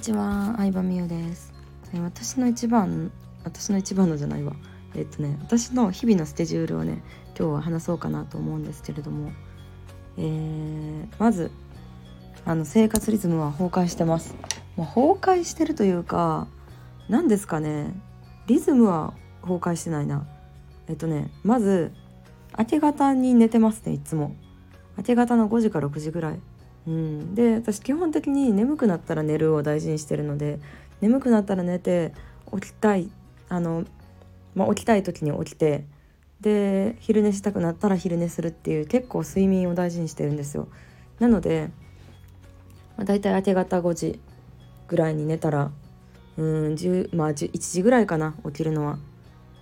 [0.00, 1.52] にちは、相葉美優です。
[1.92, 3.12] 私の一番、
[3.44, 4.54] 私の一番のじゃないわ。
[4.94, 7.02] えっとね、私の日々のスケジュールをね、
[7.38, 9.30] 今日は話そうかなと思うんですけれども、
[10.16, 11.50] えー、まず、
[12.46, 14.34] あの生活リズムは崩壊してます。
[14.74, 16.48] まあ、崩壊してるというか、
[17.10, 17.92] 何ですかね、
[18.46, 20.26] リズムは崩壊してないな。
[20.88, 21.92] えっとね、まず、
[22.58, 24.34] 明け方に寝てますね、いつも。
[24.96, 26.40] 明け方の5時か6時ぐらい。
[26.86, 30.58] うん、で私基本的に眠くなったら寝るを大事にしてるので
[31.00, 32.14] 眠くなったら寝て
[32.54, 33.10] 起きたい
[33.48, 33.84] あの、
[34.54, 35.84] まあ、起きたい時に起きて
[36.40, 40.68] で昼寝したくなったら昼寝するっていう結構睡眠を大事にしてるんですよ。
[41.18, 41.70] なので、
[42.96, 44.20] まあ、大体明け方5時
[44.88, 45.70] ぐらいに寝たら
[46.38, 48.98] うん10まあ1時ぐらいかな起きるのは。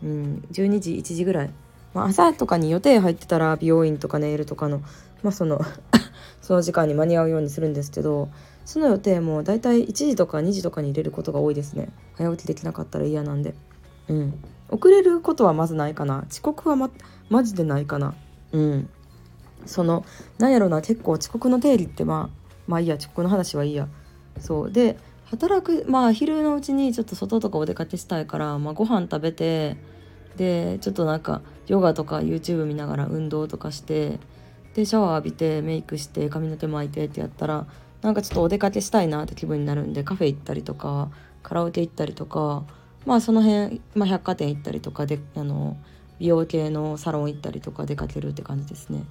[0.02, 1.50] うん12時1時ぐらい、
[1.94, 4.82] まあ、朝とかに予定入ってたら美容院とかネイルとかの
[5.22, 5.60] まあその
[6.42, 8.28] その時間に間に合うようにするんですけど
[8.64, 11.88] その予定もだいたい1時とか2時とかに入れることが多いですね。
[12.16, 13.54] 早起きできなかったら嫌なんで。
[14.08, 14.34] うん。
[14.68, 16.26] 遅れることはまずないかな。
[16.30, 16.90] 遅刻はま
[17.30, 18.14] マジでないかな。
[18.52, 18.90] うん。
[19.64, 20.04] その
[20.36, 23.88] なんやろな結構遅刻の定理ってまあまあいいや遅刻の話はいいや。
[24.38, 24.70] そう。
[24.70, 24.98] で
[25.30, 29.78] 働くまあ昼のうちにちょっと外とかお出かけしたいから、まあ、ご飯食べて
[30.38, 34.18] でちょっとなんかヨガとか YouTube 見ながら運動とかして
[34.74, 37.66] でシャワー浴びてメイクして髪の毛巻いてってやったら
[38.00, 41.10] なんかちょっとお出かけしたいなって気分になるんでカフェ行ったりとか
[41.42, 42.64] カラオケ行ったりとか
[43.04, 45.76] まあその辺、まあ、百貨店行ったりとかであの
[46.20, 49.04] 美容系のサロン行ったりとか出かけるって感じですね。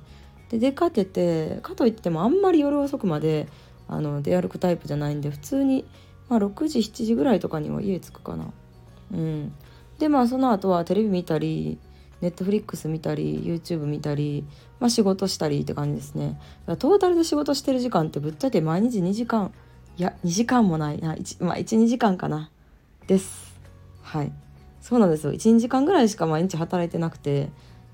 [0.50, 3.48] で出かけてかといってもあんまり夜遅くまで
[3.88, 5.86] あの出歩くタイプじゃないんで普通に、
[6.30, 8.52] まあ、6時7時ぐらいとかには家着くかな。
[9.14, 9.54] うん、
[10.00, 11.80] でまあその後はテレビ見たり
[12.22, 14.46] ネットフリックス見たり YouTube 見たり、
[14.80, 16.40] まあ、仕事したりって感じですね。
[16.66, 19.52] トータルで仕事してる時間ってぶっちゃけ毎日2時間
[19.98, 21.16] いや2時間もないな。
[21.16, 22.50] 1まあ12時間かな。
[23.08, 23.60] です。
[24.02, 24.32] はい。
[24.82, 25.34] そうなんですよ。
[25.34, 27.50] 12時間ぐらいしか毎日働いてなくて。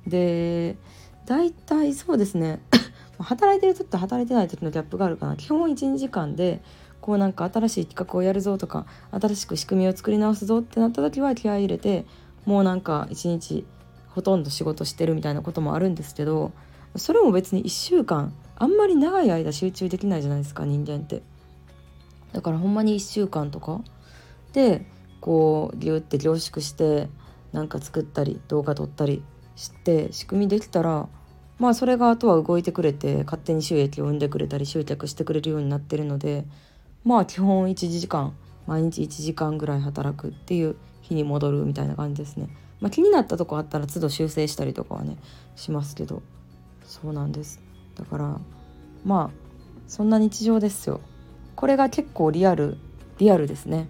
[0.07, 0.75] で
[1.25, 2.61] 大体そうですね。
[3.19, 5.35] 働いてる時と働いてない時のギャップがあるかな。
[5.35, 6.61] 基本12時間で
[7.03, 12.05] こうなんか新しい企画をやるぞとか新しく仕組みを作り直すぞってなった時は気合い入れて
[12.45, 13.65] もうなんか一日
[14.07, 16.53] ほとんど仕事してるみたいなこともあるんですけど
[16.95, 21.23] それも別に1週間あんまり長い間集中できないじゃないですか人間って。
[22.31, 23.81] だからほんまに1週間とか
[24.53, 24.85] で
[25.19, 27.09] こうギュって凝縮して
[27.51, 29.23] なんか作ったり動画撮ったり
[29.57, 31.09] して仕組みできたら
[31.59, 36.45] まあそれがあとは動いてくれて勝手に収益を生んでくれたり集客してくれるようになってるので
[37.03, 38.33] まあ基本1時間
[38.67, 42.49] 毎日1時間ぐらい働くっていう日に戻るみたいな感じですね。
[42.79, 45.17] まあ、気になったとこあったら都度修正したりとかはね
[45.55, 46.21] しますけど。
[46.85, 47.61] そうなんです。
[47.95, 48.39] だから
[49.05, 49.43] まあ
[49.87, 51.01] そんな日常ですよ。
[51.55, 52.77] これが結構リアル
[53.17, 53.87] リアルですね。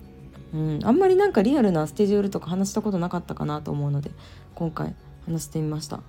[0.54, 0.80] うん。
[0.84, 4.12] あんまりなんかリアルなスケジュールとか話したことなかったかなと思うので
[4.56, 6.02] 今回話してみました。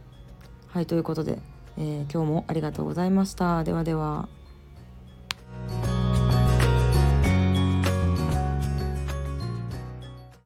[0.68, 1.38] はいということで、
[1.78, 3.64] えー、今日もありがとうございました。
[3.64, 4.28] ではでは。